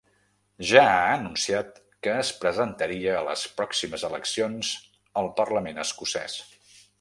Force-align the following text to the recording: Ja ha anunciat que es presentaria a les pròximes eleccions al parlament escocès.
Ja 0.67 0.85
ha 0.93 1.03
anunciat 1.17 1.75
que 2.07 2.15
es 2.21 2.31
presentaria 2.45 3.13
a 3.17 3.21
les 3.29 3.43
pròximes 3.59 4.07
eleccions 4.09 4.73
al 5.23 5.31
parlament 5.43 5.85
escocès. 5.89 6.41